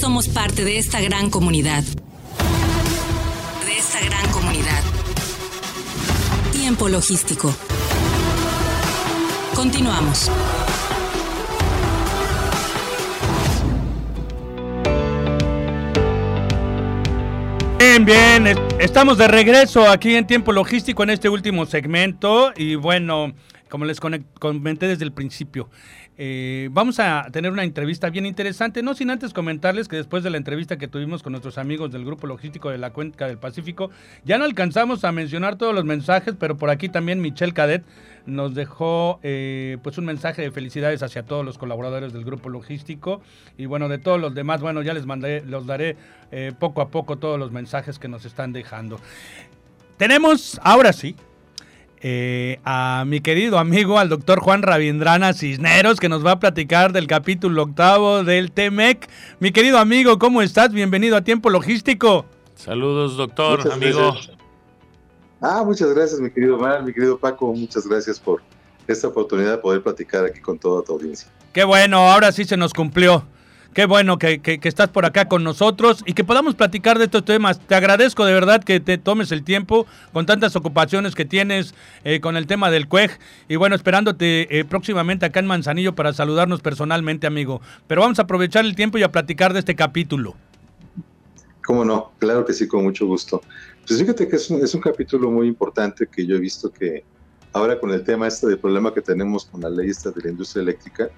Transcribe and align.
somos 0.00 0.28
parte 0.28 0.64
de 0.64 0.78
esta 0.78 0.98
gran 1.02 1.28
comunidad. 1.28 1.84
De 1.84 3.76
esta 3.76 4.00
gran 4.00 4.32
comunidad. 4.32 4.82
Tiempo 6.52 6.88
logístico. 6.88 7.54
Continuamos. 9.54 10.30
Bien, 17.78 18.04
bien, 18.06 18.58
estamos 18.78 19.18
de 19.18 19.28
regreso 19.28 19.86
aquí 19.86 20.16
en 20.16 20.26
tiempo 20.26 20.52
logístico 20.52 21.02
en 21.02 21.10
este 21.10 21.28
último 21.28 21.66
segmento 21.66 22.54
y 22.56 22.74
bueno, 22.74 23.34
como 23.70 23.86
les 23.86 24.00
comenté 24.00 24.86
desde 24.86 25.04
el 25.04 25.12
principio, 25.12 25.70
eh, 26.18 26.68
vamos 26.72 27.00
a 27.00 27.28
tener 27.32 27.50
una 27.50 27.64
entrevista 27.64 28.10
bien 28.10 28.26
interesante, 28.26 28.82
no 28.82 28.92
sin 28.94 29.08
antes 29.08 29.32
comentarles 29.32 29.88
que 29.88 29.96
después 29.96 30.22
de 30.22 30.28
la 30.28 30.36
entrevista 30.36 30.76
que 30.76 30.86
tuvimos 30.86 31.22
con 31.22 31.32
nuestros 31.32 31.56
amigos 31.56 31.90
del 31.92 32.04
Grupo 32.04 32.26
Logístico 32.26 32.68
de 32.68 32.76
la 32.76 32.90
Cuenca 32.90 33.26
del 33.26 33.38
Pacífico, 33.38 33.90
ya 34.24 34.36
no 34.36 34.44
alcanzamos 34.44 35.04
a 35.04 35.12
mencionar 35.12 35.56
todos 35.56 35.74
los 35.74 35.86
mensajes, 35.86 36.34
pero 36.38 36.58
por 36.58 36.68
aquí 36.68 36.90
también 36.90 37.22
Michelle 37.22 37.54
Cadet 37.54 37.84
nos 38.26 38.54
dejó 38.54 39.18
eh, 39.22 39.78
pues 39.82 39.96
un 39.96 40.04
mensaje 40.04 40.42
de 40.42 40.50
felicidades 40.50 41.02
hacia 41.02 41.22
todos 41.22 41.42
los 41.44 41.56
colaboradores 41.56 42.12
del 42.12 42.24
Grupo 42.24 42.50
Logístico 42.50 43.22
y 43.56 43.64
bueno, 43.64 43.88
de 43.88 43.96
todos 43.96 44.20
los 44.20 44.34
demás, 44.34 44.60
bueno, 44.60 44.82
ya 44.82 44.92
les 44.92 45.06
mandé, 45.06 45.42
los 45.46 45.66
daré 45.66 45.96
eh, 46.32 46.52
poco 46.58 46.82
a 46.82 46.88
poco 46.88 47.16
todos 47.16 47.38
los 47.38 47.50
mensajes 47.50 47.98
que 47.98 48.08
nos 48.08 48.26
están 48.26 48.52
dejando. 48.52 49.00
Tenemos, 49.96 50.60
ahora 50.62 50.92
sí, 50.92 51.16
eh, 52.00 52.60
a 52.64 53.04
mi 53.06 53.20
querido 53.20 53.58
amigo, 53.58 53.98
al 53.98 54.08
doctor 54.08 54.40
Juan 54.40 54.62
Ravindrana 54.62 55.34
Cisneros, 55.34 56.00
que 56.00 56.08
nos 56.08 56.24
va 56.24 56.32
a 56.32 56.40
platicar 56.40 56.92
del 56.92 57.06
capítulo 57.06 57.62
octavo 57.62 58.24
del 58.24 58.52
TEMEC. 58.52 59.08
Mi 59.38 59.52
querido 59.52 59.78
amigo, 59.78 60.18
¿cómo 60.18 60.40
estás? 60.40 60.72
Bienvenido 60.72 61.16
a 61.16 61.22
Tiempo 61.22 61.50
Logístico. 61.50 62.24
Saludos, 62.54 63.16
doctor, 63.16 63.70
amigo. 63.70 64.14
Ah, 65.42 65.62
muchas 65.64 65.94
gracias, 65.94 66.20
mi 66.20 66.30
querido 66.30 66.58
Mar, 66.58 66.82
mi 66.82 66.92
querido 66.92 67.18
Paco, 67.18 67.52
muchas 67.54 67.86
gracias 67.86 68.18
por 68.18 68.42
esta 68.86 69.08
oportunidad 69.08 69.52
de 69.52 69.58
poder 69.58 69.82
platicar 69.82 70.24
aquí 70.24 70.40
con 70.40 70.58
toda 70.58 70.82
tu 70.82 70.92
audiencia. 70.92 71.30
Qué 71.52 71.64
bueno, 71.64 72.10
ahora 72.10 72.32
sí 72.32 72.44
se 72.44 72.56
nos 72.56 72.72
cumplió. 72.72 73.24
Qué 73.74 73.86
bueno 73.86 74.18
que, 74.18 74.40
estás 74.64 74.88
por 74.88 75.04
acá 75.04 75.26
con 75.26 75.44
nosotros 75.44 76.02
y 76.04 76.14
que 76.14 76.24
podamos 76.24 76.56
platicar 76.56 76.98
de 76.98 77.04
estos 77.04 77.24
temas. 77.24 77.60
Te 77.60 77.76
agradezco 77.76 78.24
de 78.24 78.32
verdad 78.32 78.64
que 78.64 78.80
te 78.80 78.98
tomes 78.98 79.30
el 79.30 79.44
tiempo 79.44 79.86
con 80.12 80.26
tantas 80.26 80.56
ocupaciones 80.56 81.14
que 81.14 81.24
tienes 81.24 81.74
eh, 82.02 82.20
con 82.20 82.36
el 82.36 82.48
tema 82.48 82.72
del 82.72 82.88
CUEG. 82.88 83.16
Y 83.48 83.54
bueno, 83.54 83.76
esperándote 83.76 84.58
eh, 84.58 84.64
próximamente 84.64 85.24
acá 85.24 85.38
en 85.38 85.46
Manzanillo 85.46 85.94
para 85.94 86.12
saludarnos 86.12 86.60
personalmente, 86.62 87.28
amigo. 87.28 87.60
Pero 87.86 88.00
vamos 88.00 88.18
a 88.18 88.22
aprovechar 88.22 88.64
el 88.64 88.74
tiempo 88.74 88.98
y 88.98 89.04
a 89.04 89.12
platicar 89.12 89.52
de 89.52 89.60
este 89.60 89.76
capítulo. 89.76 90.34
¿Cómo 91.64 91.84
no? 91.84 92.10
Claro 92.18 92.44
que 92.44 92.52
sí, 92.52 92.66
con 92.66 92.82
mucho 92.82 93.06
gusto. 93.06 93.40
Pues 93.86 94.00
fíjate 94.00 94.26
que 94.26 94.34
es 94.34 94.50
un, 94.50 94.64
es 94.64 94.74
un 94.74 94.80
capítulo 94.80 95.30
muy 95.30 95.46
importante 95.46 96.08
que 96.08 96.26
yo 96.26 96.34
he 96.34 96.40
visto 96.40 96.72
que 96.72 97.04
ahora 97.52 97.78
con 97.78 97.90
el 97.90 98.02
tema 98.02 98.26
este 98.26 98.48
del 98.48 98.58
problema 98.58 98.92
que 98.92 99.00
tenemos 99.00 99.44
con 99.44 99.60
la 99.60 99.70
ley 99.70 99.90
esta 99.90 100.10
de 100.10 100.22
la 100.22 100.30
industria 100.30 100.62
eléctrica, 100.62 101.08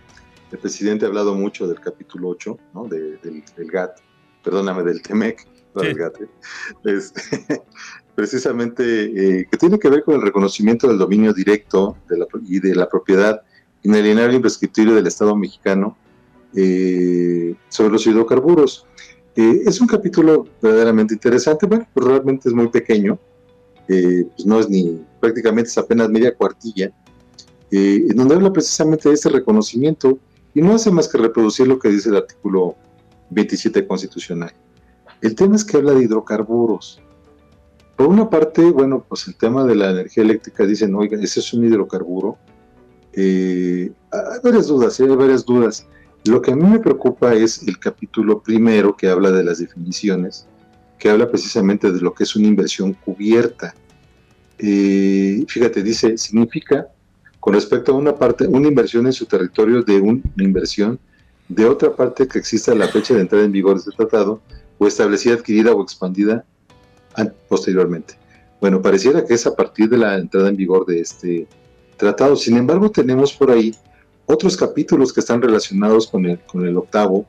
el 0.52 0.58
presidente 0.58 1.04
ha 1.04 1.08
hablado 1.08 1.34
mucho 1.34 1.66
del 1.66 1.80
capítulo 1.80 2.28
8, 2.28 2.58
¿no? 2.74 2.86
del, 2.86 3.18
GATT, 3.56 3.98
perdóname, 4.44 4.82
del 4.82 5.00
TEMEC, 5.00 5.48
no 5.74 5.82
del 5.82 5.94
GATT, 5.94 6.20
¿eh? 6.20 6.28
precisamente 8.14 9.04
eh, 9.04 9.46
que 9.50 9.56
tiene 9.56 9.78
que 9.78 9.88
ver 9.88 10.04
con 10.04 10.16
el 10.16 10.22
reconocimiento 10.22 10.86
del 10.86 10.98
dominio 10.98 11.32
directo 11.32 11.96
y 12.46 12.60
de 12.60 12.74
la 12.74 12.86
propiedad 12.86 13.40
inalienable 13.82 14.34
e 14.34 14.36
imprescriptible 14.36 14.92
del 14.94 15.06
Estado 15.06 15.34
mexicano 15.34 15.96
eh, 16.54 17.54
sobre 17.70 17.92
los 17.92 18.06
hidrocarburos. 18.06 18.86
es 19.34 19.80
un 19.80 19.86
capítulo 19.86 20.46
verdaderamente 20.60 21.14
interesante, 21.14 21.64
bueno, 21.66 21.88
pues 21.94 22.06
realmente 22.06 22.50
es 22.50 22.54
muy 22.54 22.68
pequeño, 22.68 23.18
pues 23.86 24.44
no 24.44 24.60
es 24.60 24.68
ni 24.68 25.02
prácticamente 25.18 25.70
es 25.70 25.78
apenas 25.78 26.10
media 26.10 26.34
cuartilla, 26.34 26.92
en 27.70 28.14
donde 28.14 28.34
habla 28.34 28.52
precisamente 28.52 29.08
de 29.08 29.14
este 29.14 29.30
reconocimiento 29.30 30.18
y 30.54 30.60
no 30.60 30.74
hace 30.74 30.90
más 30.90 31.08
que 31.08 31.18
reproducir 31.18 31.66
lo 31.66 31.78
que 31.78 31.88
dice 31.88 32.08
el 32.08 32.16
artículo 32.16 32.76
27 33.30 33.86
constitucional. 33.86 34.52
El 35.20 35.34
tema 35.34 35.56
es 35.56 35.64
que 35.64 35.76
habla 35.76 35.92
de 35.92 36.04
hidrocarburos. 36.04 37.00
Por 37.96 38.08
una 38.08 38.28
parte, 38.28 38.62
bueno, 38.70 39.04
pues 39.08 39.28
el 39.28 39.36
tema 39.36 39.64
de 39.64 39.76
la 39.76 39.90
energía 39.90 40.24
eléctrica 40.24 40.66
dicen, 40.66 40.94
oiga, 40.94 41.18
ese 41.20 41.40
es 41.40 41.52
un 41.52 41.64
hidrocarburo. 41.64 42.36
Eh, 43.12 43.92
hay 44.10 44.40
varias 44.42 44.66
dudas, 44.66 44.98
hay 44.98 45.08
varias 45.08 45.44
dudas. 45.44 45.86
Lo 46.24 46.40
que 46.40 46.52
a 46.52 46.56
mí 46.56 46.64
me 46.64 46.78
preocupa 46.78 47.34
es 47.34 47.62
el 47.66 47.78
capítulo 47.78 48.42
primero 48.42 48.96
que 48.96 49.08
habla 49.08 49.30
de 49.30 49.44
las 49.44 49.58
definiciones, 49.58 50.46
que 50.98 51.10
habla 51.10 51.28
precisamente 51.28 51.90
de 51.92 52.00
lo 52.00 52.14
que 52.14 52.24
es 52.24 52.36
una 52.36 52.48
inversión 52.48 52.94
cubierta. 52.94 53.74
Eh, 54.58 55.44
fíjate, 55.48 55.82
dice, 55.82 56.16
significa 56.16 56.88
con 57.42 57.54
respecto 57.54 57.90
a 57.90 57.96
una 57.96 58.14
parte, 58.14 58.46
una 58.46 58.68
inversión 58.68 59.04
en 59.06 59.12
su 59.12 59.26
territorio 59.26 59.82
de 59.82 60.00
una 60.00 60.22
inversión 60.38 61.00
de 61.48 61.66
otra 61.66 61.92
parte 61.96 62.28
que 62.28 62.38
exista 62.38 62.70
a 62.70 62.76
la 62.76 62.86
fecha 62.86 63.14
de 63.14 63.22
entrada 63.22 63.44
en 63.44 63.50
vigor 63.50 63.74
de 63.74 63.80
este 63.80 63.96
tratado 63.96 64.40
o 64.78 64.86
establecida, 64.86 65.34
adquirida 65.34 65.72
o 65.72 65.82
expandida 65.82 66.44
posteriormente. 67.48 68.14
Bueno, 68.60 68.80
pareciera 68.80 69.24
que 69.24 69.34
es 69.34 69.44
a 69.44 69.56
partir 69.56 69.88
de 69.88 69.98
la 69.98 70.18
entrada 70.18 70.50
en 70.50 70.56
vigor 70.56 70.86
de 70.86 71.00
este 71.00 71.48
tratado. 71.96 72.36
Sin 72.36 72.56
embargo, 72.56 72.92
tenemos 72.92 73.32
por 73.32 73.50
ahí 73.50 73.74
otros 74.26 74.56
capítulos 74.56 75.12
que 75.12 75.18
están 75.18 75.42
relacionados 75.42 76.06
con 76.06 76.24
el, 76.26 76.38
con 76.38 76.64
el 76.64 76.76
octavo, 76.76 77.26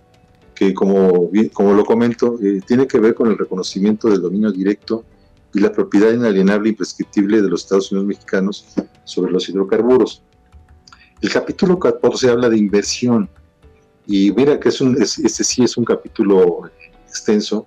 que 0.53 0.75
como, 0.75 1.31
como 1.53 1.73
lo 1.73 1.83
comento, 1.85 2.37
eh, 2.39 2.61
tiene 2.67 2.85
que 2.85 2.99
ver 2.99 3.15
con 3.15 3.31
el 3.31 3.37
reconocimiento 3.39 4.09
del 4.09 4.21
dominio 4.21 4.51
directo 4.51 5.05
y 5.55 5.59
la 5.59 5.71
propiedad 5.71 6.13
inalienable 6.13 6.69
e 6.69 6.73
imprescriptible 6.73 7.41
de 7.41 7.49
los 7.49 7.63
Estados 7.63 7.91
Unidos 7.91 8.09
mexicanos 8.09 8.75
sobre 9.03 9.31
los 9.31 9.49
hidrocarburos. 9.49 10.23
El 11.21 11.31
capítulo 11.31 11.79
14 11.79 12.29
habla 12.29 12.49
de 12.49 12.57
inversión 12.57 13.29
y 14.05 14.31
mira 14.33 14.59
que 14.59 14.69
es 14.69 14.81
un, 14.81 15.01
este 15.01 15.43
sí 15.43 15.63
es 15.63 15.77
un 15.77 15.85
capítulo 15.85 16.69
extenso 17.07 17.65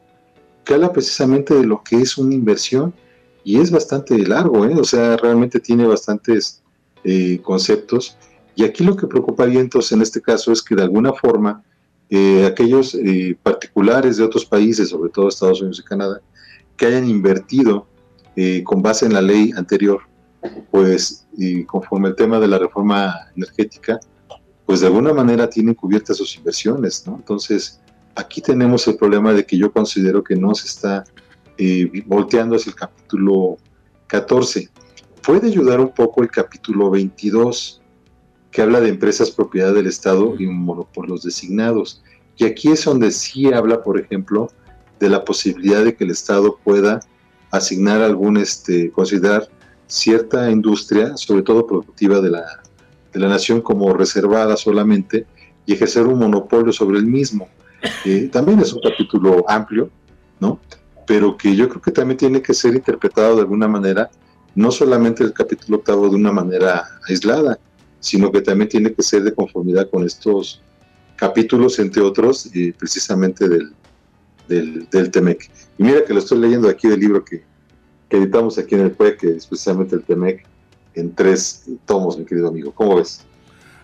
que 0.64 0.74
habla 0.74 0.92
precisamente 0.92 1.54
de 1.54 1.64
lo 1.64 1.82
que 1.82 1.96
es 1.96 2.18
una 2.18 2.34
inversión 2.34 2.92
y 3.44 3.60
es 3.60 3.70
bastante 3.70 4.18
largo, 4.18 4.66
¿eh? 4.66 4.74
o 4.74 4.84
sea, 4.84 5.16
realmente 5.16 5.60
tiene 5.60 5.86
bastantes 5.86 6.62
eh, 7.04 7.40
conceptos. 7.42 8.18
Y 8.56 8.64
aquí 8.64 8.82
lo 8.82 8.96
que 8.96 9.06
preocuparía 9.06 9.60
entonces 9.60 9.92
en 9.92 10.02
este 10.02 10.20
caso 10.20 10.50
es 10.50 10.62
que 10.62 10.74
de 10.74 10.82
alguna 10.82 11.12
forma 11.12 11.62
eh, 12.10 12.44
aquellos 12.44 12.98
particulares 13.42 14.16
de 14.16 14.24
otros 14.24 14.44
países, 14.44 14.88
sobre 14.88 15.10
todo 15.10 15.28
Estados 15.28 15.60
Unidos 15.60 15.80
y 15.80 15.88
Canadá, 15.88 16.20
que 16.76 16.86
hayan 16.86 17.08
invertido 17.08 17.86
con 18.64 18.82
base 18.82 19.06
en 19.06 19.14
la 19.14 19.22
ley 19.22 19.52
anterior, 19.56 20.02
pues 20.70 21.26
y 21.36 21.64
conforme 21.64 22.08
el 22.08 22.16
tema 22.16 22.38
de 22.38 22.48
la 22.48 22.58
reforma 22.58 23.14
energética, 23.34 24.00
pues 24.64 24.80
de 24.80 24.86
alguna 24.86 25.12
manera 25.12 25.48
tienen 25.48 25.74
cubiertas 25.74 26.16
sus 26.16 26.36
inversiones, 26.36 27.06
¿no? 27.06 27.16
Entonces, 27.16 27.80
aquí 28.16 28.40
tenemos 28.40 28.86
el 28.88 28.96
problema 28.96 29.32
de 29.32 29.46
que 29.46 29.56
yo 29.56 29.70
considero 29.70 30.24
que 30.24 30.34
no 30.34 30.54
se 30.54 30.66
está 30.66 31.04
eh, 31.58 32.02
volteando 32.06 32.56
hacia 32.56 32.70
el 32.70 32.76
capítulo 32.76 33.58
14. 34.08 34.68
Puede 35.24 35.48
ayudar 35.48 35.80
un 35.80 35.90
poco 35.90 36.22
el 36.22 36.30
capítulo 36.30 36.90
22, 36.90 37.80
que 38.50 38.62
habla 38.62 38.80
de 38.80 38.88
empresas 38.88 39.30
propiedad 39.30 39.72
del 39.72 39.86
Estado 39.86 40.34
y 40.38 40.46
monopolios 40.46 41.22
designados. 41.22 42.02
Y 42.36 42.44
aquí 42.44 42.70
es 42.70 42.84
donde 42.84 43.10
sí 43.10 43.52
habla, 43.52 43.82
por 43.82 43.98
ejemplo, 43.98 44.50
de 44.98 45.08
la 45.08 45.24
posibilidad 45.24 45.84
de 45.84 45.94
que 45.94 46.04
el 46.04 46.10
Estado 46.10 46.58
pueda 46.62 47.00
asignar 47.50 48.02
algún, 48.02 48.36
este, 48.36 48.90
considerar 48.90 49.48
cierta 49.86 50.50
industria, 50.50 51.16
sobre 51.16 51.42
todo 51.42 51.66
productiva 51.66 52.20
de 52.20 52.30
la, 52.30 52.44
de 53.12 53.20
la 53.20 53.28
nación, 53.28 53.60
como 53.60 53.92
reservada 53.92 54.56
solamente 54.56 55.26
y 55.64 55.74
ejercer 55.74 56.06
un 56.06 56.18
monopolio 56.18 56.72
sobre 56.72 56.98
el 56.98 57.06
mismo. 57.06 57.48
También 58.32 58.60
es 58.60 58.72
un 58.72 58.80
capítulo 58.80 59.48
amplio, 59.48 59.90
¿no? 60.40 60.58
Pero 61.06 61.36
que 61.36 61.54
yo 61.54 61.68
creo 61.68 61.80
que 61.80 61.92
también 61.92 62.18
tiene 62.18 62.42
que 62.42 62.52
ser 62.52 62.74
interpretado 62.74 63.36
de 63.36 63.42
alguna 63.42 63.68
manera, 63.68 64.10
no 64.54 64.70
solamente 64.72 65.22
el 65.22 65.32
capítulo 65.32 65.78
octavo 65.78 66.08
de 66.08 66.16
una 66.16 66.32
manera 66.32 66.84
aislada, 67.08 67.58
sino 68.00 68.32
que 68.32 68.40
también 68.40 68.68
tiene 68.68 68.92
que 68.92 69.02
ser 69.02 69.22
de 69.22 69.34
conformidad 69.34 69.88
con 69.90 70.04
estos 70.04 70.62
capítulos, 71.16 71.78
entre 71.78 72.02
otros, 72.02 72.50
eh, 72.54 72.74
precisamente 72.76 73.48
del, 73.48 73.72
del, 74.48 74.88
del 74.90 75.10
Temec. 75.10 75.50
Y 75.78 75.82
mira 75.82 76.04
que 76.04 76.12
lo 76.12 76.20
estoy 76.20 76.38
leyendo 76.38 76.68
aquí 76.68 76.88
del 76.88 77.00
libro 77.00 77.24
que, 77.24 77.44
editamos 78.10 78.58
aquí 78.58 78.74
en 78.74 78.82
el 78.82 78.90
PUE, 78.92 79.16
que 79.16 79.30
es 79.30 79.46
precisamente 79.46 79.96
el 79.96 80.02
Temec, 80.02 80.46
en 80.94 81.14
tres 81.14 81.66
tomos, 81.84 82.18
mi 82.18 82.24
querido 82.24 82.48
amigo. 82.48 82.72
¿Cómo 82.72 82.96
ves? 82.96 83.26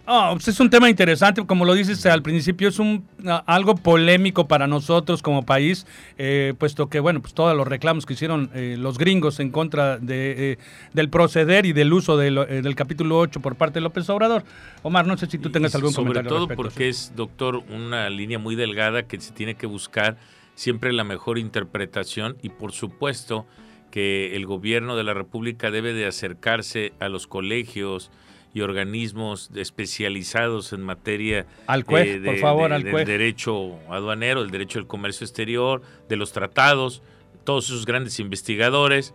Oh, 0.05 0.31
pues 0.33 0.49
es 0.49 0.59
un 0.59 0.69
tema 0.69 0.91
interesante, 0.91 1.47
como 1.47 1.65
lo 1.65 1.75
dices 1.75 2.05
al 2.07 2.23
principio, 2.23 2.69
es 2.69 2.81
un 2.81 3.07
algo 3.47 3.77
polémico 3.77 4.49
para 4.49 4.67
nosotros 4.67 5.23
como 5.23 5.45
país, 5.45 5.87
eh, 6.19 6.55
puesto 6.59 6.89
que, 6.89 6.99
bueno, 6.99 7.21
pues 7.21 7.35
todos 7.35 7.57
los 7.57 7.69
reclamos 7.69 8.05
que 8.05 8.15
hicieron 8.15 8.51
eh, 8.53 8.75
los 8.77 8.99
gringos 8.99 9.39
en 9.39 9.51
contra 9.51 9.99
de, 9.99 10.53
eh, 10.53 10.59
del 10.93 11.09
proceder 11.09 11.67
y 11.67 11.73
del 11.73 11.93
uso 11.93 12.17
del 12.17 12.75
capítulo 12.75 13.17
8 13.21 13.39
por 13.41 13.55
parte 13.55 13.75
de 13.75 13.83
López 13.83 14.11
Obrador. 14.11 14.43
Omar, 14.83 15.07
no 15.07 15.17
sé 15.17 15.27
si 15.27 15.39
tú 15.39 15.51
tengas 15.51 15.73
algún 15.77 15.93
comentario. 15.93 16.31
Sobre 16.31 16.47
todo 16.47 16.57
porque 16.57 16.89
es, 16.89 17.13
doctor, 17.15 17.63
una 17.71 18.11
línea 18.11 18.41
muy 18.41 18.57
delgada 18.57 19.05
que 19.05 19.21
se 19.21 19.33
tiene 19.33 19.55
que 19.55 19.69
buscar 19.69 20.17
siempre 20.57 20.93
la 20.93 21.05
mejor 21.05 21.39
interpretación 21.39 22.37
y, 22.43 22.49
por 22.49 22.73
supuesto, 22.73 23.47
que 23.93 24.35
el 24.35 24.47
gobierno 24.47 24.97
de 24.97 25.05
la 25.05 25.15
República 25.15 25.71
debe 25.71 25.93
de 25.93 26.07
acercarse 26.07 26.93
a 26.99 27.09
los 27.09 27.29
colegios, 27.29 28.11
y 28.55 28.61
organismos 28.61 29.51
especializados 29.55 30.73
en 30.73 30.83
materia 30.83 31.47
al 31.67 31.85
eh, 31.89 32.19
de, 32.19 32.31
por 32.31 32.39
favor, 32.39 32.73
al 32.73 32.83
del 32.83 33.07
derecho 33.07 33.79
aduanero, 33.89 34.43
el 34.43 34.51
derecho 34.51 34.79
del 34.79 34.87
comercio 34.87 35.25
exterior, 35.25 35.83
de 36.09 36.17
los 36.17 36.33
tratados, 36.33 37.03
todos 37.45 37.67
esos 37.67 37.87
grandes 37.87 38.21
investigadores, 38.21 39.15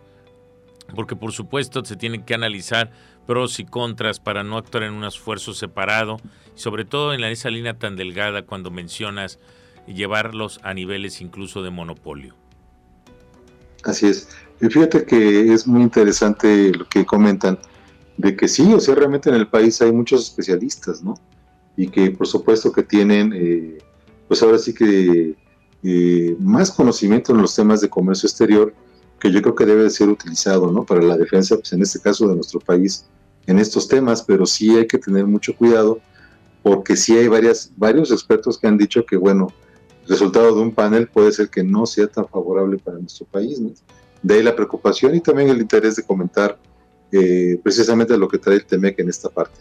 porque 0.94 1.14
por 1.14 1.32
supuesto 1.32 1.84
se 1.84 1.96
tienen 1.96 2.24
que 2.24 2.34
analizar 2.34 2.90
pros 3.26 3.60
y 3.60 3.64
contras 3.64 4.20
para 4.20 4.42
no 4.42 4.56
actuar 4.56 4.84
en 4.84 4.94
un 4.94 5.04
esfuerzo 5.04 5.54
separado, 5.54 6.16
sobre 6.54 6.84
todo 6.84 7.14
en 7.14 7.22
esa 7.22 7.50
línea 7.50 7.78
tan 7.78 7.94
delgada 7.94 8.42
cuando 8.42 8.70
mencionas 8.70 9.38
llevarlos 9.86 10.58
a 10.64 10.74
niveles 10.74 11.20
incluso 11.20 11.62
de 11.62 11.70
monopolio. 11.70 12.34
Así 13.88 14.06
es. 14.06 14.28
Y 14.60 14.66
fíjate 14.66 15.04
que 15.04 15.52
es 15.52 15.66
muy 15.66 15.80
interesante 15.80 16.72
lo 16.72 16.86
que 16.88 17.06
comentan 17.06 17.58
de 18.18 18.36
que 18.36 18.46
sí, 18.46 18.74
o 18.74 18.80
sea, 18.80 18.94
realmente 18.94 19.30
en 19.30 19.36
el 19.36 19.48
país 19.48 19.80
hay 19.80 19.92
muchos 19.92 20.24
especialistas, 20.24 21.02
¿no? 21.02 21.14
Y 21.74 21.88
que 21.88 22.10
por 22.10 22.26
supuesto 22.26 22.70
que 22.70 22.82
tienen, 22.82 23.32
eh, 23.34 23.78
pues 24.26 24.42
ahora 24.42 24.58
sí 24.58 24.74
que 24.74 25.36
eh, 25.82 26.36
más 26.38 26.70
conocimiento 26.70 27.32
en 27.32 27.40
los 27.40 27.54
temas 27.54 27.80
de 27.80 27.88
comercio 27.88 28.26
exterior, 28.26 28.74
que 29.18 29.32
yo 29.32 29.40
creo 29.40 29.54
que 29.54 29.64
debe 29.64 29.84
de 29.84 29.90
ser 29.90 30.10
utilizado, 30.10 30.70
¿no? 30.70 30.84
Para 30.84 31.00
la 31.00 31.16
defensa, 31.16 31.56
pues 31.56 31.72
en 31.72 31.80
este 31.80 32.00
caso 32.00 32.28
de 32.28 32.34
nuestro 32.34 32.60
país, 32.60 33.06
en 33.46 33.58
estos 33.58 33.88
temas, 33.88 34.22
pero 34.22 34.44
sí 34.44 34.76
hay 34.76 34.86
que 34.86 34.98
tener 34.98 35.24
mucho 35.24 35.56
cuidado, 35.56 36.00
porque 36.62 36.94
sí 36.94 37.16
hay 37.16 37.28
varias, 37.28 37.72
varios 37.76 38.10
expertos 38.10 38.58
que 38.58 38.66
han 38.66 38.76
dicho 38.76 39.06
que, 39.06 39.16
bueno, 39.16 39.48
resultado 40.08 40.54
de 40.54 40.62
un 40.62 40.72
panel 40.72 41.08
puede 41.08 41.32
ser 41.32 41.48
que 41.48 41.62
no 41.62 41.86
sea 41.86 42.06
tan 42.06 42.26
favorable 42.26 42.78
para 42.78 42.98
nuestro 42.98 43.26
país, 43.26 43.60
¿no? 43.60 43.70
De 44.22 44.34
ahí 44.34 44.42
la 44.42 44.56
preocupación 44.56 45.14
y 45.14 45.20
también 45.20 45.48
el 45.48 45.60
interés 45.60 45.96
de 45.96 46.02
comentar 46.02 46.58
eh, 47.12 47.58
precisamente 47.62 48.16
lo 48.16 48.28
que 48.28 48.38
trae 48.38 48.56
el 48.56 48.64
TEMEC 48.64 48.98
en 48.98 49.08
esta 49.08 49.28
parte. 49.28 49.60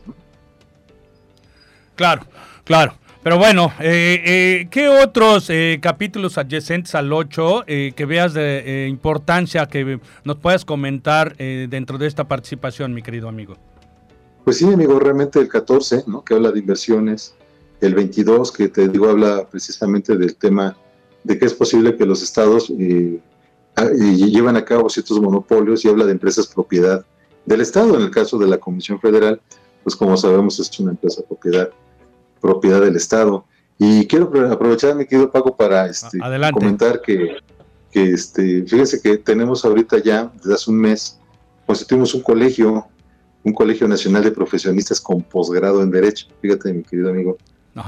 Claro, 1.95 2.23
claro. 2.63 2.95
Pero 3.23 3.37
bueno, 3.37 3.73
eh, 3.79 4.21
eh, 4.25 4.67
¿qué 4.71 4.87
otros 4.87 5.51
capítulos 5.81 6.37
adyacentes 6.37 6.95
al 6.95 7.11
8 7.11 7.65
que 7.65 8.05
veas 8.07 8.33
de 8.33 8.87
importancia 8.87 9.65
que 9.65 9.99
nos 10.23 10.37
puedas 10.37 10.63
comentar 10.63 11.35
dentro 11.35 11.97
de 11.97 12.07
esta 12.07 12.25
participación, 12.25 12.93
mi 12.93 13.01
querido 13.01 13.27
amigo? 13.27 13.57
Pues 14.45 14.59
sí, 14.59 14.71
amigo, 14.71 14.97
realmente 14.97 15.39
el 15.39 15.49
14, 15.49 16.05
¿no? 16.07 16.23
que 16.23 16.35
habla 16.35 16.51
de 16.51 16.59
inversiones, 16.59 17.35
el 17.81 17.95
22, 17.95 18.51
que 18.51 18.69
te 18.69 18.87
digo, 18.87 19.09
habla 19.09 19.47
precisamente 19.49 20.15
del 20.17 20.35
tema 20.35 20.75
de 21.23 21.37
que 21.37 21.45
es 21.45 21.53
posible 21.53 21.95
que 21.95 22.05
los 22.05 22.23
estados 22.23 22.69
lleven 22.69 24.55
a 24.55 24.65
cabo 24.65 24.89
ciertos 24.89 25.19
monopolios 25.19 25.85
y 25.85 25.89
habla 25.89 26.05
de 26.05 26.13
empresas 26.13 26.47
propiedad 26.47 27.05
del 27.45 27.61
Estado. 27.61 27.95
En 27.95 28.01
el 28.01 28.11
caso 28.11 28.37
de 28.37 28.47
la 28.47 28.57
Comisión 28.57 28.99
Federal, 28.99 29.39
pues 29.83 29.95
como 29.95 30.17
sabemos 30.17 30.59
es 30.59 30.79
una 30.79 30.91
empresa 30.91 31.21
propiedad, 31.27 31.69
propiedad 32.41 32.81
del 32.81 32.95
Estado. 32.95 33.45
Y 33.77 34.07
quiero 34.07 34.31
aprovechar, 34.51 34.95
mi 34.95 35.05
querido 35.05 35.31
Paco, 35.31 35.55
para 35.55 35.85
este, 35.85 36.17
comentar 36.51 37.01
que, 37.01 37.37
que 37.91 38.11
este, 38.11 38.63
fíjese 38.63 39.01
que 39.01 39.17
tenemos 39.17 39.63
ahorita 39.63 39.99
ya, 39.99 40.31
desde 40.35 40.55
hace 40.55 40.71
un 40.71 40.77
mes, 40.77 41.19
constituimos 41.67 42.13
un 42.15 42.21
colegio, 42.21 42.87
un 43.43 43.53
colegio 43.53 43.87
nacional 43.87 44.23
de 44.23 44.31
profesionistas 44.31 44.99
con 44.99 45.21
posgrado 45.21 45.83
en 45.83 45.91
Derecho. 45.91 46.27
Fíjate, 46.41 46.73
mi 46.73 46.81
querido 46.81 47.09
amigo. 47.09 47.37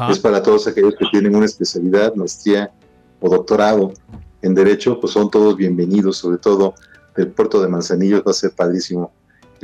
Es 0.09 0.19
para 0.19 0.43
todos 0.43 0.67
aquellos 0.67 0.95
que 0.95 1.05
tienen 1.11 1.35
una 1.35 1.45
especialidad, 1.45 2.13
maestría 2.15 2.71
o 3.19 3.29
doctorado 3.29 3.93
en 4.41 4.53
Derecho, 4.53 4.99
pues 4.99 5.13
son 5.13 5.29
todos 5.29 5.55
bienvenidos, 5.57 6.17
sobre 6.17 6.37
todo 6.37 6.75
del 7.15 7.29
puerto 7.29 7.61
de 7.61 7.67
Manzanillo, 7.67 8.23
va 8.23 8.31
a 8.31 8.33
ser 8.33 8.51
padrísimo 8.51 9.11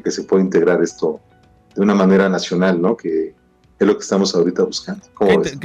que 0.04 0.12
se 0.12 0.24
puede 0.24 0.44
integrar 0.44 0.82
esto 0.82 1.20
de 1.76 1.82
una 1.82 1.96
manera 1.96 2.28
nacional, 2.28 2.82
¿no? 2.82 2.98
Que 2.98 3.34
es 3.78 3.88
lo 3.88 3.94
que 3.98 4.04
estamos 4.04 4.34
ahorita 4.34 4.64
buscando. 4.64 5.06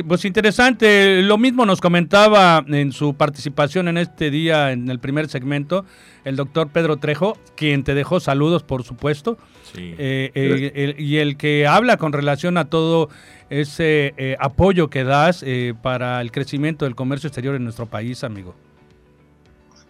Pues 0.07 0.25
interesante, 0.25 1.23
lo 1.23 1.39
mismo 1.39 1.65
nos 1.65 1.81
comentaba 1.81 2.65
en 2.67 2.93
su 2.93 3.15
participación 3.15 3.87
en 3.87 3.99
este 3.99 4.31
día, 4.31 4.73
en 4.73 4.91
el 4.91 4.99
primer 4.99 5.29
segmento, 5.29 5.85
el 6.25 6.35
doctor 6.35 6.71
Pedro 6.71 6.97
Trejo, 6.97 7.37
quien 7.55 7.85
te 7.85 7.95
dejó 7.95 8.19
saludos, 8.19 8.65
por 8.65 8.83
supuesto, 8.83 9.39
eh, 9.77 10.33
eh, 10.35 10.95
y 10.99 11.19
el 11.19 11.37
que 11.37 11.69
habla 11.69 11.99
con 11.99 12.13
relación 12.13 12.59
a 12.59 12.69
todo 12.69 13.11
ese 13.49 14.15
eh, 14.17 14.37
apoyo 14.41 14.91
que 14.91 15.05
das 15.05 15.45
para 15.81 16.21
el 16.21 16.33
crecimiento 16.33 16.87
del 16.87 16.97
comercio 16.97 17.29
exterior 17.29 17.55
en 17.55 17.63
nuestro 17.63 17.87
país, 17.87 18.25
amigo. 18.25 18.57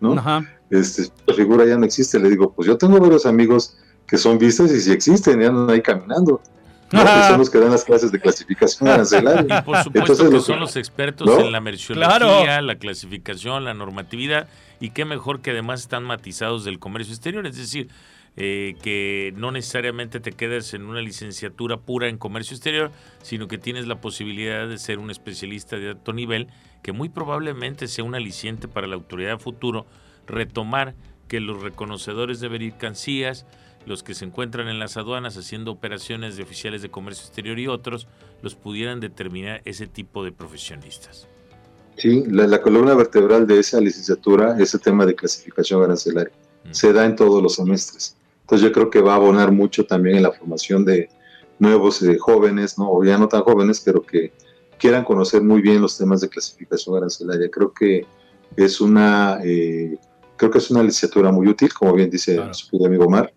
¿No? 0.01 0.13
Ajá. 0.13 0.43
Este, 0.69 1.03
la 1.25 1.33
figura 1.33 1.65
ya 1.65 1.77
no 1.77 1.85
existe. 1.85 2.19
Le 2.19 2.29
digo, 2.29 2.51
pues 2.51 2.67
yo 2.67 2.77
tengo 2.77 2.99
varios 2.99 3.25
amigos 3.25 3.77
que 4.07 4.17
son 4.17 4.37
vistas 4.37 4.71
y 4.71 4.81
si 4.81 4.91
existen, 4.91 5.39
ya 5.39 5.51
no 5.51 5.69
ahí 5.69 5.81
caminando 5.81 6.41
que 6.89 6.97
son 6.97 7.39
los 7.39 7.49
que 7.49 7.59
dan 7.59 7.71
las 7.71 7.83
clases 7.83 8.11
de 8.11 8.19
clasificación 8.19 8.89
arancelaria. 8.89 9.59
Y 9.59 9.61
por 9.63 9.83
supuesto 9.83 10.29
que 10.29 10.39
son 10.39 10.59
los 10.59 10.75
expertos 10.75 11.29
en 11.39 11.51
la 11.51 11.61
merciología, 11.61 12.61
la 12.61 12.75
clasificación, 12.75 13.65
la 13.65 13.73
normatividad, 13.73 14.47
y 14.79 14.91
qué 14.91 15.05
mejor 15.05 15.41
que 15.41 15.51
además 15.51 15.81
están 15.81 16.03
matizados 16.03 16.63
del 16.63 16.79
comercio 16.79 17.13
exterior, 17.13 17.45
es 17.47 17.57
decir, 17.57 17.89
eh, 18.37 18.75
que 18.81 19.33
no 19.37 19.51
necesariamente 19.51 20.19
te 20.19 20.33
quedes 20.33 20.73
en 20.73 20.85
una 20.85 20.99
licenciatura 20.99 21.77
pura 21.77 22.09
en 22.09 22.17
comercio 22.17 22.55
exterior, 22.55 22.91
sino 23.21 23.47
que 23.47 23.57
tienes 23.57 23.87
la 23.87 24.01
posibilidad 24.01 24.67
de 24.67 24.77
ser 24.77 24.99
un 24.99 25.09
especialista 25.09 25.77
de 25.77 25.91
alto 25.91 26.11
nivel, 26.11 26.49
que 26.83 26.91
muy 26.91 27.07
probablemente 27.07 27.87
sea 27.87 28.03
un 28.03 28.13
aliciente 28.13 28.67
para 28.67 28.87
la 28.87 28.95
autoridad 28.95 29.39
futuro 29.39 29.85
retomar 30.27 30.95
que 31.29 31.39
los 31.39 31.61
reconocedores 31.61 32.41
de 32.41 32.49
mercancías, 32.49 33.45
los 33.85 34.03
que 34.03 34.13
se 34.13 34.25
encuentran 34.25 34.67
en 34.67 34.79
las 34.79 34.97
aduanas 34.97 35.37
haciendo 35.37 35.71
operaciones 35.71 36.37
de 36.37 36.43
oficiales 36.43 36.81
de 36.81 36.89
comercio 36.89 37.25
exterior 37.25 37.59
y 37.59 37.67
otros, 37.67 38.07
los 38.41 38.55
pudieran 38.55 38.99
determinar 38.99 39.61
ese 39.65 39.87
tipo 39.87 40.23
de 40.23 40.31
profesionistas. 40.31 41.27
Sí, 41.97 42.23
la, 42.27 42.61
columna 42.61 42.93
vertebral 42.93 43.47
de 43.47 43.59
esa 43.59 43.79
licenciatura, 43.79 44.57
ese 44.59 44.79
tema 44.79 45.05
de 45.05 45.15
clasificación 45.15 45.81
arancelaria, 45.81 46.33
mm. 46.65 46.73
se 46.73 46.91
da 46.91 47.05
en 47.05 47.15
todos 47.15 47.41
los 47.41 47.55
semestres. 47.55 48.17
Entonces 48.41 48.67
yo 48.67 48.73
creo 48.73 48.89
que 48.89 49.01
va 49.01 49.13
a 49.13 49.15
abonar 49.15 49.51
mucho 49.51 49.85
también 49.85 50.17
en 50.17 50.23
la 50.23 50.31
formación 50.31 50.83
de 50.83 51.09
nuevos 51.57 52.01
eh, 52.03 52.17
jóvenes, 52.17 52.77
¿no? 52.77 52.91
o 52.91 53.03
ya 53.03 53.17
no 53.17 53.27
tan 53.27 53.43
jóvenes, 53.43 53.81
pero 53.83 54.01
que 54.01 54.33
quieran 54.77 55.05
conocer 55.05 55.41
muy 55.41 55.61
bien 55.61 55.81
los 55.81 55.97
temas 55.97 56.21
de 56.21 56.29
clasificación 56.29 56.97
arancelaria. 56.97 57.49
Creo 57.49 57.73
que 57.73 58.05
es 58.57 58.81
una, 58.81 59.39
eh, 59.43 59.97
creo 60.35 60.51
que 60.51 60.57
es 60.57 60.69
una 60.69 60.83
licenciatura 60.83 61.31
muy 61.31 61.47
útil, 61.47 61.73
como 61.73 61.93
bien 61.93 62.09
dice 62.09 62.41
su 62.51 62.85
amigo 62.85 63.05
Omar, 63.05 63.33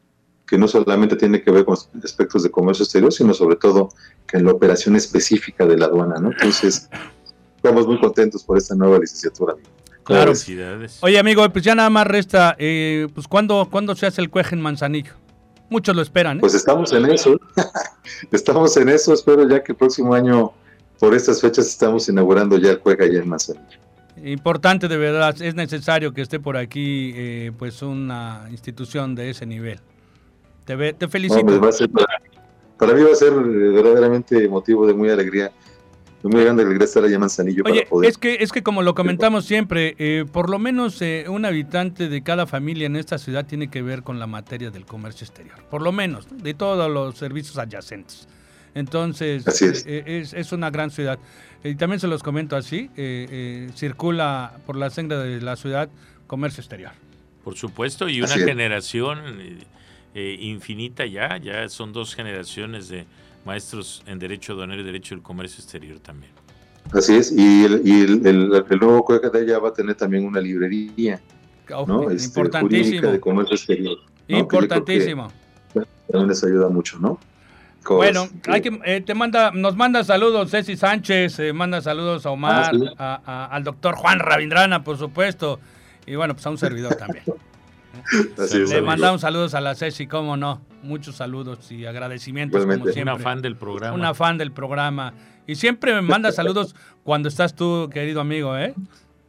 que 0.48 0.56
no 0.56 0.66
solamente 0.66 1.14
tiene 1.16 1.42
que 1.42 1.50
ver 1.50 1.64
con 1.64 1.76
aspectos 2.02 2.42
de 2.42 2.50
comercio 2.50 2.84
exterior, 2.84 3.12
sino 3.12 3.34
sobre 3.34 3.56
todo 3.56 3.90
que 4.26 4.38
en 4.38 4.46
la 4.46 4.52
operación 4.52 4.96
específica 4.96 5.66
de 5.66 5.76
la 5.76 5.86
aduana, 5.86 6.18
¿no? 6.18 6.30
Entonces, 6.32 6.88
estamos 7.56 7.86
muy 7.86 8.00
contentos 8.00 8.42
por 8.42 8.56
esta 8.56 8.74
nueva 8.74 8.98
licenciatura. 8.98 9.54
Claro. 10.04 10.32
Oye, 11.00 11.18
amigo, 11.18 11.46
pues 11.50 11.62
ya 11.62 11.74
nada 11.74 11.90
más 11.90 12.06
resta, 12.06 12.56
eh, 12.58 13.08
pues 13.14 13.28
¿cuándo, 13.28 13.68
¿cuándo 13.70 13.94
se 13.94 14.06
hace 14.06 14.22
el 14.22 14.30
cueje 14.30 14.54
en 14.54 14.62
Manzanillo? 14.62 15.12
Muchos 15.68 15.94
lo 15.94 16.00
esperan. 16.00 16.38
¿eh? 16.38 16.40
Pues 16.40 16.54
estamos 16.54 16.90
en 16.94 17.04
eso. 17.10 17.38
estamos 18.32 18.74
en 18.78 18.88
eso. 18.88 19.12
Espero 19.12 19.46
ya 19.46 19.62
que 19.62 19.72
el 19.72 19.76
próximo 19.76 20.14
año, 20.14 20.52
por 20.98 21.14
estas 21.14 21.42
fechas, 21.42 21.66
estamos 21.66 22.08
inaugurando 22.08 22.56
ya 22.56 22.70
el 22.70 22.78
cueje 22.78 23.04
allá 23.04 23.18
en 23.18 23.28
Manzanillo. 23.28 23.78
Importante 24.24 24.88
de 24.88 24.96
verdad, 24.96 25.36
es 25.42 25.54
necesario 25.54 26.14
que 26.14 26.22
esté 26.22 26.40
por 26.40 26.56
aquí 26.56 27.12
eh, 27.14 27.52
pues 27.58 27.82
una 27.82 28.46
institución 28.50 29.14
de 29.14 29.28
ese 29.28 29.44
nivel. 29.44 29.78
Te, 30.76 30.92
te 30.92 31.08
felicito. 31.08 31.40
para, 32.76 32.94
mí 32.94 33.02
va 33.02 33.12
a 33.12 33.14
ser 33.14 33.32
verdaderamente 33.32 34.48
motivo 34.48 34.86
de 34.86 34.92
muy 34.92 35.08
alegría 35.08 35.50
muy 36.22 36.42
grande 36.42 36.64
alegría 36.64 36.84
estar 36.84 37.04
allá 37.04 37.14
en 37.14 37.20
Manzanillo 37.20 37.62
Oye, 37.64 37.80
para 37.80 37.88
poder. 37.88 38.10
Es 38.10 38.18
que, 38.18 38.34
es 38.40 38.50
que 38.50 38.62
como 38.62 38.82
lo 38.82 38.94
comentamos 38.94 39.44
siempre, 39.44 39.94
eh, 39.98 40.24
por 40.30 40.50
lo 40.50 40.58
menos 40.58 41.00
eh, 41.00 41.24
un 41.28 41.44
habitante 41.44 42.08
de 42.08 42.22
cada 42.22 42.46
familia 42.46 42.86
en 42.86 42.96
esta 42.96 43.18
ciudad 43.18 43.46
tiene 43.46 43.68
que 43.68 43.82
ver 43.82 44.02
con 44.02 44.18
la 44.18 44.26
materia 44.26 44.70
del 44.70 44.84
comercio 44.84 45.24
exterior. 45.24 45.56
Por 45.70 45.80
lo 45.80 45.92
menos, 45.92 46.26
de 46.30 46.54
todos 46.54 46.90
los 46.90 47.16
servicios 47.16 47.56
adyacentes. 47.56 48.28
Entonces, 48.74 49.46
es. 49.62 50.34
es. 50.34 50.52
una 50.52 50.70
gran 50.70 50.90
ciudad. 50.90 51.18
Y 51.64 51.74
también 51.76 52.00
se 52.00 52.06
los 52.06 52.22
comento 52.22 52.56
así, 52.56 52.90
eh, 52.96 53.26
eh, 53.30 53.70
circula 53.74 54.58
por 54.66 54.76
la 54.76 54.90
senda 54.90 55.22
de 55.22 55.40
la 55.40 55.56
ciudad 55.56 55.88
comercio 56.26 56.60
exterior. 56.60 56.92
Por 57.42 57.56
supuesto, 57.56 58.08
y 58.08 58.20
una 58.20 58.34
generación 58.34 59.18
eh, 60.14 60.36
infinita 60.40 61.06
ya, 61.06 61.36
ya 61.36 61.68
son 61.68 61.92
dos 61.92 62.14
generaciones 62.14 62.88
de 62.88 63.06
maestros 63.44 64.02
en 64.06 64.18
Derecho 64.18 64.52
Aduanero 64.52 64.82
y 64.82 64.84
Derecho 64.84 65.14
del 65.14 65.22
Comercio 65.22 65.62
Exterior 65.62 65.98
también. 66.00 66.32
Así 66.92 67.14
es, 67.14 67.32
y 67.32 67.64
el, 67.64 67.82
y 67.84 68.00
el, 68.00 68.26
el, 68.26 68.78
nuevo 68.78 69.04
Cuecata 69.04 69.42
ya 69.44 69.58
va 69.58 69.68
a 69.68 69.72
tener 69.72 69.94
también 69.94 70.24
una 70.24 70.40
librería. 70.40 71.20
¿no? 71.86 72.10
Este, 72.10 72.28
importantísimo. 72.28 73.10
de 73.10 73.20
comercio 73.20 73.56
exterior. 73.56 73.98
Importantísimo. 74.26 75.28
También 76.10 76.28
les 76.28 76.42
ayuda 76.42 76.68
mucho, 76.70 76.98
¿no? 76.98 77.18
Bueno, 77.86 78.28
hay 78.46 78.60
que, 78.60 78.78
eh, 78.84 79.00
te 79.00 79.14
manda, 79.14 79.50
nos 79.50 79.76
manda 79.76 80.04
saludos 80.04 80.50
Ceci 80.50 80.76
Sánchez, 80.76 81.38
eh, 81.38 81.52
manda 81.52 81.80
saludos 81.80 82.26
a 82.26 82.30
Omar, 82.30 82.74
ah, 82.98 83.48
al 83.50 83.64
doctor 83.64 83.94
Juan 83.94 84.18
Ravindrana, 84.18 84.84
por 84.84 84.98
supuesto, 84.98 85.58
y 86.06 86.14
bueno, 86.14 86.34
pues 86.34 86.46
a 86.46 86.50
un 86.50 86.58
servidor 86.58 86.96
también. 86.96 87.24
Le 88.68 88.82
mandamos 88.82 89.20
saludos 89.20 89.54
a 89.54 89.60
la 89.60 89.74
Ceci, 89.74 90.06
cómo 90.06 90.36
no, 90.36 90.60
muchos 90.82 91.16
saludos 91.16 91.70
y 91.70 91.86
agradecimientos 91.86 92.62
como 92.62 92.72
siempre. 92.72 93.02
Una 93.02 93.18
fan 93.18 93.42
del 93.42 93.56
programa. 93.56 93.94
Una 93.94 94.14
fan 94.14 94.38
del 94.38 94.52
programa. 94.52 95.14
Y 95.46 95.54
siempre 95.54 95.94
me 95.94 96.02
manda 96.02 96.30
saludos 96.32 96.74
cuando 97.04 97.28
estás 97.28 97.54
tú, 97.54 97.88
querido 97.92 98.20
amigo, 98.20 98.56
¿eh? 98.56 98.74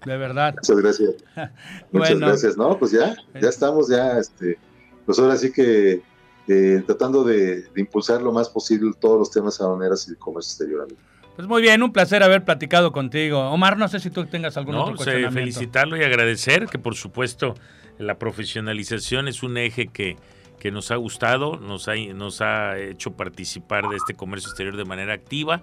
De 0.05 0.17
verdad. 0.17 0.55
Muchas 0.55 0.77
gracias. 0.77 1.15
Muchas 1.91 2.19
gracias. 2.19 2.57
No, 2.57 2.77
pues 2.77 2.91
ya, 2.91 3.15
ya 3.33 3.47
eh. 3.47 3.49
estamos, 3.49 3.89
ya, 3.89 4.17
este, 4.17 4.57
pues 5.05 5.19
ahora 5.19 5.35
sí 5.35 5.51
que 5.51 6.01
eh, 6.47 6.83
tratando 6.85 7.23
de, 7.23 7.65
impulsar 7.75 8.21
lo 8.21 8.31
más 8.31 8.49
posible 8.49 8.91
todos 8.99 9.19
los 9.19 9.31
temas 9.31 9.61
aduaneros 9.61 10.07
y 10.07 10.11
de 10.11 10.17
comercio 10.17 10.49
exterior. 10.49 10.87
Pues 11.35 11.47
muy 11.47 11.61
bien, 11.61 11.81
un 11.83 11.93
placer 11.93 12.23
haber 12.23 12.43
platicado 12.43 12.91
contigo. 12.91 13.39
Omar, 13.51 13.77
no 13.77 13.87
sé 13.87 13.99
si 13.99 14.09
tú 14.09 14.25
tengas 14.25 14.57
algún 14.57 14.75
no, 14.75 14.81
otro 14.81 14.95
cuestionamiento. 14.95 15.39
felicitarlo 15.39 15.95
y 15.95 16.03
agradecer 16.03 16.65
que 16.65 16.79
por 16.79 16.95
supuesto 16.95 17.55
la 17.99 18.17
profesionalización 18.17 19.27
es 19.27 19.43
un 19.43 19.57
eje 19.57 19.87
que, 19.87 20.17
que 20.59 20.71
nos 20.71 20.89
ha 20.89 20.95
gustado, 20.95 21.57
nos 21.57 21.87
ha, 21.87 21.95
nos 21.95 22.41
ha 22.41 22.79
hecho 22.79 23.11
participar 23.11 23.87
de 23.89 23.97
este 23.97 24.15
comercio 24.15 24.49
exterior 24.49 24.75
de 24.75 24.85
manera 24.85 25.13
activa 25.13 25.61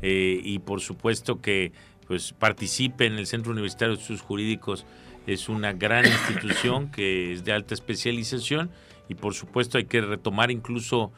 eh, 0.00 0.40
y 0.42 0.60
por 0.60 0.80
supuesto 0.80 1.40
que 1.40 1.72
pues 2.06 2.32
participe 2.32 3.06
en 3.06 3.14
el 3.14 3.26
Centro 3.26 3.52
Universitario 3.52 3.96
de 3.96 4.00
Estudios 4.00 4.22
Jurídicos 4.22 4.86
es 5.26 5.48
una 5.48 5.72
gran 5.72 6.04
institución 6.06 6.90
que 6.90 7.32
es 7.32 7.44
de 7.44 7.52
alta 7.52 7.74
especialización 7.74 8.70
y 9.08 9.14
por 9.14 9.34
supuesto 9.34 9.78
hay 9.78 9.84
que 9.84 10.00
retomar 10.00 10.50
incluso, 10.50 11.12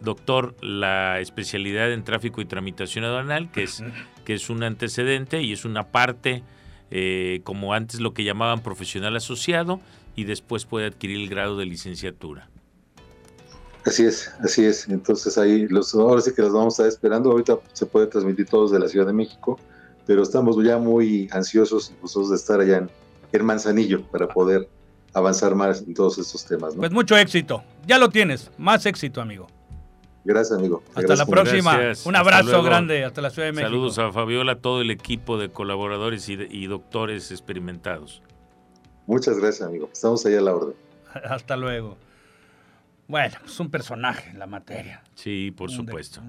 doctor, 0.00 0.54
la 0.62 1.20
especialidad 1.20 1.92
en 1.92 2.04
tráfico 2.04 2.40
y 2.40 2.44
tramitación 2.44 3.04
aduanal, 3.04 3.50
que 3.50 3.64
es, 3.64 3.82
que 4.24 4.34
es 4.34 4.50
un 4.50 4.62
antecedente 4.62 5.42
y 5.42 5.52
es 5.52 5.64
una 5.64 5.88
parte, 5.88 6.42
eh, 6.90 7.40
como 7.44 7.74
antes 7.74 8.00
lo 8.00 8.14
que 8.14 8.24
llamaban 8.24 8.62
profesional 8.62 9.16
asociado, 9.16 9.80
y 10.16 10.24
después 10.24 10.64
puede 10.64 10.86
adquirir 10.86 11.20
el 11.20 11.28
grado 11.28 11.56
de 11.56 11.66
licenciatura. 11.66 12.48
Así 13.84 14.04
es, 14.04 14.32
así 14.40 14.64
es. 14.64 14.88
Entonces 14.88 15.38
ahí 15.38 15.66
los 15.68 15.94
ahora 15.94 16.20
sí 16.20 16.32
que 16.34 16.42
los 16.42 16.52
vamos 16.52 16.74
a 16.74 16.82
estar 16.82 16.86
esperando. 16.86 17.30
Ahorita 17.30 17.58
se 17.72 17.86
puede 17.86 18.06
transmitir 18.06 18.46
todos 18.46 18.70
de 18.70 18.78
la 18.78 18.88
Ciudad 18.88 19.06
de 19.06 19.12
México, 19.12 19.58
pero 20.06 20.22
estamos 20.22 20.62
ya 20.62 20.78
muy 20.78 21.28
ansiosos 21.32 21.90
incluso 21.90 22.28
de 22.28 22.36
estar 22.36 22.60
allá 22.60 22.78
en, 22.78 22.90
en 23.32 23.44
Manzanillo 23.44 24.02
para 24.10 24.28
poder 24.28 24.68
avanzar 25.14 25.54
más 25.54 25.82
en 25.82 25.94
todos 25.94 26.18
estos 26.18 26.44
temas. 26.44 26.74
Pues 26.74 26.92
mucho 26.92 27.16
éxito. 27.16 27.62
Ya 27.86 27.98
lo 27.98 28.10
tienes. 28.10 28.50
Más 28.58 28.84
éxito, 28.86 29.20
amigo. 29.20 29.48
Gracias, 30.24 30.58
amigo. 30.58 30.82
Hasta 30.94 31.16
la 31.16 31.26
próxima. 31.26 31.78
Un 32.04 32.16
abrazo 32.16 32.62
grande 32.62 33.04
hasta 33.04 33.22
la 33.22 33.30
Ciudad 33.30 33.48
de 33.48 33.52
México. 33.52 33.70
Saludos 33.70 33.98
a 33.98 34.12
Fabiola, 34.12 34.52
a 34.52 34.56
todo 34.56 34.82
el 34.82 34.90
equipo 34.90 35.38
de 35.38 35.48
colaboradores 35.48 36.28
y, 36.28 36.66
doctores 36.66 37.30
experimentados. 37.30 38.22
Muchas 39.06 39.38
gracias, 39.38 39.68
amigo. 39.68 39.88
Estamos 39.92 40.24
ahí 40.26 40.34
a 40.34 40.40
la 40.40 40.54
orden. 40.54 40.74
Hasta 41.24 41.56
luego. 41.56 41.96
Bueno, 43.08 43.36
es 43.44 43.58
un 43.58 43.70
personaje 43.70 44.30
en 44.30 44.38
la 44.38 44.46
materia. 44.46 45.02
Sí, 45.14 45.52
por 45.56 45.70
supuesto. 45.70 46.22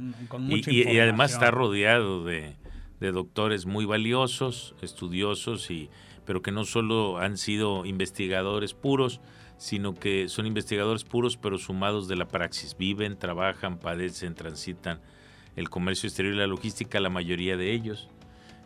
y, 0.50 0.98
además 0.98 1.34
está 1.34 1.52
rodeado 1.52 2.26
de, 2.26 2.56
de 3.00 3.12
doctores 3.12 3.68
muy 3.68 3.86
valiosos, 3.86 4.74
estudiosos 4.82 5.70
y 5.70 5.90
pero 6.26 6.42
que 6.42 6.52
no 6.52 6.66
solo 6.66 7.18
han 7.18 7.38
sido 7.38 7.86
investigadores 7.86 8.74
puros, 8.74 9.22
sino 9.58 9.94
que 9.94 10.28
son 10.28 10.46
investigadores 10.48 11.04
puros 11.04 11.38
pero 11.38 11.58
sumados 11.58 12.08
de 12.08 12.16
la 12.16 12.28
praxis. 12.28 12.78
Viven, 12.78 13.18
trabajan, 13.18 13.78
padecen, 13.78 14.34
transitan 14.34 15.02
el 15.56 15.70
comercio 15.70 16.08
exterior 16.08 16.34
y 16.34 16.38
la 16.38 16.48
logística, 16.48 17.00
la 17.00 17.10
mayoría 17.10 17.58
de 17.58 17.74
ellos. 17.74 18.10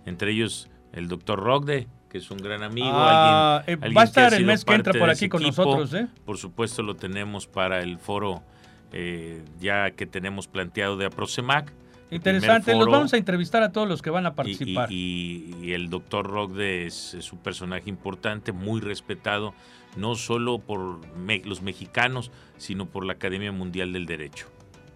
Entre 0.06 0.32
ellos 0.32 0.70
el 0.94 1.08
doctor 1.08 1.40
Rogde, 1.40 1.88
que 2.10 2.18
es 2.18 2.32
un 2.32 2.38
gran 2.38 2.64
amigo. 2.64 2.92
Ah, 2.92 3.64
eh, 3.68 3.76
va 3.76 4.02
a 4.02 4.06
estar 4.06 4.34
el 4.34 4.46
mes 4.46 4.66
que 4.66 4.74
entra 4.74 4.94
por 4.94 5.10
aquí 5.10 5.30
con 5.30 5.44
nosotros. 5.44 5.94
¿eh? 5.94 6.08
Por 6.26 6.38
supuesto 6.38 6.84
lo 6.84 6.96
tenemos 6.96 7.48
para 7.48 7.82
el 7.82 7.98
foro 7.98 8.44
eh, 8.92 9.44
ya 9.60 9.92
que 9.92 10.06
tenemos 10.06 10.48
planteado 10.48 10.96
de 10.98 11.06
APROCEMAC 11.06 11.74
Interesante, 12.12 12.76
los 12.76 12.88
vamos 12.88 13.14
a 13.14 13.18
entrevistar 13.18 13.64
a 13.64 13.72
todos 13.72 13.88
los 13.88 14.02
que 14.02 14.10
van 14.10 14.26
a 14.26 14.36
participar. 14.36 14.92
Y, 14.92 15.72
el 15.74 15.90
doctor 15.90 16.28
Rogde 16.28 16.86
es, 16.86 17.14
es, 17.16 17.34
un 17.34 17.40
personaje 17.40 17.90
importante, 17.90 18.52
muy 18.52 18.80
respetado, 18.80 19.54
no 19.98 20.16
solo 20.16 20.60
por 20.60 21.02
los 21.46 21.62
mexicanos, 21.62 22.32
sino 22.58 22.86
por 22.86 23.06
la 23.06 23.14
Academia 23.14 23.52
Mundial 23.52 23.92
del 23.92 24.06
Derecho. 24.06 24.48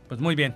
Pues 0.08 0.20
muy 0.22 0.36
bien. 0.36 0.56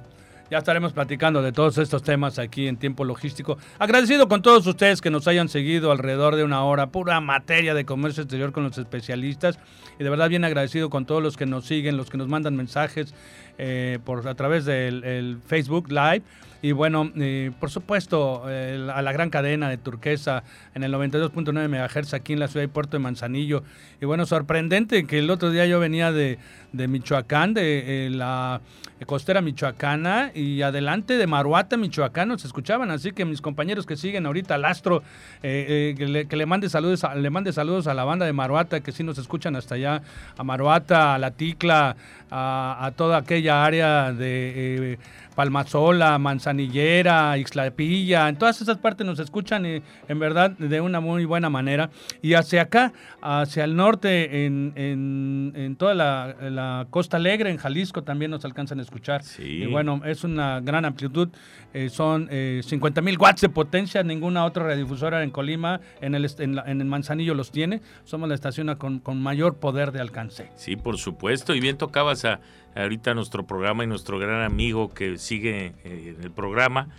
Ya 0.50 0.58
estaremos 0.58 0.94
platicando 0.94 1.42
de 1.42 1.52
todos 1.52 1.78
estos 1.78 2.04
temas 2.04 2.38
aquí 2.38 2.68
en 2.68 2.78
Tiempo 2.78 3.06
Logístico. 3.06 3.58
Agradecido 3.80 4.28
con 4.28 4.42
todos 4.42 4.68
ustedes 4.68 5.02
que 5.02 5.10
nos 5.10 5.28
hayan 5.28 5.50
seguido 5.50 5.92
alrededor 5.92 6.36
de 6.36 6.44
una 6.44 6.64
hora, 6.64 6.88
pura 6.88 7.20
materia 7.22 7.74
de 7.74 7.86
comercio 7.86 8.24
exterior 8.24 8.52
con 8.52 8.64
los 8.64 8.78
especialistas. 8.78 9.58
Y 10.00 10.04
de 10.04 10.10
verdad 10.10 10.30
bien 10.30 10.44
agradecido 10.44 10.90
con 10.90 11.06
todos 11.06 11.24
los 11.24 11.38
que 11.38 11.46
nos 11.46 11.66
siguen, 11.66 11.98
los 11.98 12.10
que 12.10 12.18
nos 12.18 12.28
mandan 12.28 12.56
mensajes 12.56 13.16
eh, 13.58 14.00
por, 14.04 14.28
a 14.28 14.36
través 14.36 14.66
del 14.66 15.40
Facebook 15.46 15.90
Live. 15.90 16.24
Y 16.62 16.72
bueno, 16.72 17.12
por 17.60 17.70
supuesto, 17.70 18.46
a 18.46 19.02
la 19.02 19.12
gran 19.12 19.30
cadena 19.30 19.70
de 19.70 19.78
Turquesa 19.78 20.44
en 20.74 20.84
el 20.84 20.94
92.9 20.94 21.68
MHz 21.68 22.14
aquí 22.14 22.32
en 22.32 22.40
la 22.40 22.48
ciudad 22.48 22.64
de 22.64 22.70
Puerto 22.70 22.96
de 22.96 23.00
Manzanillo. 23.00 23.64
Y 24.00 24.06
bueno, 24.06 24.26
sorprendente 24.26 25.06
que 25.06 25.20
el 25.20 25.30
otro 25.30 25.52
día 25.52 25.66
yo 25.66 25.82
venía 25.82 26.14
de, 26.14 26.40
de 26.72 26.88
Michoacán, 26.88 27.54
de 27.54 28.08
la 28.10 28.62
costera 29.06 29.42
michoacana 29.42 30.32
y 30.34 30.62
adelante 30.62 31.18
de 31.18 31.28
Maruata, 31.28 31.78
Michoacán, 31.78 32.30
nos 32.30 32.46
escuchaban. 32.46 32.92
Así 32.92 33.12
que 33.12 33.26
mis 33.26 33.42
compañeros 33.42 33.86
que 33.86 33.96
siguen 33.96 34.26
ahorita 34.26 34.56
al 34.56 34.66
Astro, 34.66 35.04
que, 35.42 36.28
le, 36.30 36.46
mande 36.46 36.70
saludos, 36.70 37.04
le 37.16 37.30
mande 37.30 37.54
saludos 37.54 37.88
a 37.88 37.94
la 37.94 38.04
banda 38.04 38.26
de 38.26 38.34
Maruata, 38.34 38.80
que 38.82 38.92
sí 38.92 39.04
nos 39.04 39.18
escuchan 39.18 39.56
hasta 39.56 39.76
allá, 39.76 40.02
a 40.38 40.44
Maruata, 40.44 41.16
a 41.16 41.20
La 41.20 41.32
Ticla, 41.32 41.96
a, 42.36 42.92
toda 42.96 43.18
aquella 43.18 43.64
área 43.64 44.12
de 44.12 44.98
Palmasola, 45.36 46.18
Manzanillera, 46.20 47.38
Ixlapilla, 47.38 48.30
en 48.30 48.38
todas 48.38 48.62
esas 48.62 48.78
partes 48.78 49.06
nos 49.06 49.20
escuchan 49.20 49.66
eh, 49.66 49.82
en 50.08 50.20
verdad 50.20 50.52
de 50.52 50.82
una 50.82 51.00
muy 51.00 51.26
buena 51.26 51.50
manera. 51.50 51.90
Y 52.22 52.34
hacia 52.34 52.64
acá, 52.64 52.94
hacia 53.22 53.64
el 53.64 53.76
norte, 53.76 54.46
en, 54.46 54.74
en, 54.76 55.76
toda 55.76 55.94
la, 55.94 56.88
Costa 56.90 57.18
Alegre, 57.18 57.50
en 57.50 57.58
Jalisco 57.58 58.04
también 58.04 58.32
nos 58.32 58.46
alcanzan 58.46 58.80
a 58.80 58.82
escuchar. 58.82 59.22
Y 59.40 59.66
bueno, 59.66 60.02
es 60.06 60.24
una 60.24 60.60
gran 60.62 60.86
amplitud. 60.86 61.30
Eh, 61.74 61.90
son 61.90 62.28
eh, 62.30 62.62
50 62.64 63.02
mil 63.02 63.18
watts 63.18 63.42
de 63.42 63.50
potencia, 63.50 64.04
ninguna 64.04 64.46
otra 64.46 64.64
radiodifusora 64.64 65.24
en 65.24 65.32
Colima, 65.32 65.82
en 66.02 66.16
el, 66.16 66.30
en, 66.38 66.58
el 66.82 66.86
Manzanillo 66.86 67.34
los 67.34 67.52
tiene. 67.52 67.82
Somos 68.04 68.30
la 68.30 68.36
estación 68.36 68.74
con, 68.76 69.00
con 69.00 69.22
mayor 69.22 69.56
poder 69.56 69.92
de 69.92 70.00
alcance. 70.00 70.50
Sí, 70.56 70.76
por 70.76 70.98
supuesto. 70.98 71.56
Y 71.56 71.60
bien 71.60 71.78
tocabas 71.78 72.26
a 72.26 72.40
ahorita 72.76 73.14
nuestro 73.14 73.46
programa 73.46 73.84
y 73.84 73.88
nuestro 73.88 74.20
gran 74.20 74.42
amigo 74.44 74.94
que 74.94 75.18
sigue 75.18 75.74
eh, 75.84 76.16
en 76.18 76.24
el 76.24 76.32
programa. 76.32 76.90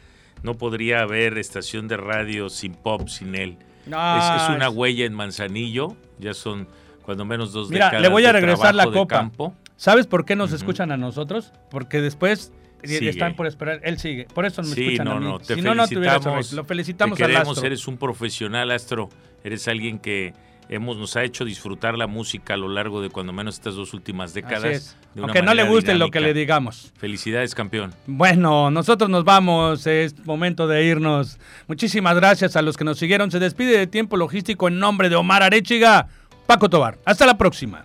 No 0.42 0.54
podría 0.54 1.00
haber 1.00 1.38
estación 1.38 1.88
de 1.88 1.96
radio 1.96 2.50
sin 2.50 2.74
pop, 2.74 3.08
sin 3.08 3.34
él. 3.34 3.56
es, 3.86 4.48
una 4.54 4.68
huella 4.68 5.06
en 5.06 5.14
Manzanillo, 5.14 5.96
ya 6.18 6.34
son 6.34 6.68
cuando 7.02 7.24
menos 7.24 7.52
dos 7.52 7.70
Mira, 7.70 7.98
le 7.98 8.08
voy 8.08 8.24
a 8.24 8.32
regresar 8.32 8.74
la 8.74 8.90
copa. 8.90 9.30
¿Sabes 9.76 10.06
por 10.06 10.24
qué 10.24 10.36
nos 10.36 10.52
escuchan 10.52 10.92
a 10.92 10.96
nosotros? 10.96 11.52
Porque 11.70 12.00
después 12.00 12.52
están 12.82 13.34
por 13.34 13.46
esperar. 13.46 13.80
Él 13.82 13.98
sigue. 13.98 14.26
Por 14.32 14.44
eso 14.44 14.62
me 14.62 14.68
escuchan 14.68 15.08
a 15.08 15.14
mí. 15.18 15.38
si 15.42 15.62
no, 15.62 15.74
no 15.74 15.86
felicitamos, 15.86 16.52
lo 16.52 16.64
felicitamos 16.64 17.18
te 17.18 17.26
queremos, 17.26 17.62
Eres 17.62 17.88
un 17.88 17.96
profesional, 17.96 18.70
Astro. 18.70 19.08
Eres 19.42 19.68
alguien 19.68 19.98
que 19.98 20.32
hemos, 20.68 20.96
nos 20.96 21.16
ha 21.16 21.24
hecho 21.24 21.44
disfrutar 21.44 21.96
la 21.96 22.06
música 22.06 22.54
a 22.54 22.56
lo 22.56 22.68
largo 22.68 23.02
de 23.02 23.10
cuando 23.10 23.32
menos 23.32 23.56
estas 23.56 23.74
dos 23.74 23.94
últimas 23.94 24.34
décadas. 24.34 24.96
Aunque 25.16 25.42
no 25.42 25.54
le 25.54 25.64
guste 25.64 25.94
lo 25.94 26.10
que 26.10 26.20
le 26.20 26.34
digamos. 26.34 26.92
Felicidades, 26.96 27.54
campeón. 27.54 27.94
Bueno, 28.06 28.70
nosotros 28.70 29.10
nos 29.10 29.24
vamos, 29.24 29.86
es 29.86 30.24
momento 30.26 30.66
de 30.66 30.84
irnos. 30.84 31.38
Muchísimas 31.68 32.16
gracias 32.16 32.56
a 32.56 32.62
los 32.62 32.76
que 32.76 32.84
nos 32.84 32.98
siguieron. 32.98 33.30
Se 33.30 33.38
despide 33.38 33.78
de 33.78 33.86
Tiempo 33.86 34.16
Logístico 34.16 34.68
en 34.68 34.78
nombre 34.78 35.08
de 35.08 35.16
Omar 35.16 35.42
Arechiga, 35.42 36.08
Paco 36.46 36.68
Tobar. 36.68 36.98
Hasta 37.04 37.26
la 37.26 37.38
próxima. 37.38 37.84